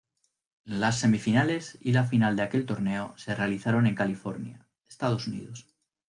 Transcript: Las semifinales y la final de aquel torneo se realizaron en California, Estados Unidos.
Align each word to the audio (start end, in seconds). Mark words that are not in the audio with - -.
Las 0.65 0.97
semifinales 0.97 1.77
y 1.79 1.91
la 1.91 2.05
final 2.05 2.35
de 2.35 2.41
aquel 2.41 2.65
torneo 2.65 3.13
se 3.17 3.35
realizaron 3.35 3.85
en 3.85 3.93
California, 3.93 4.67
Estados 4.89 5.27
Unidos. 5.27 5.67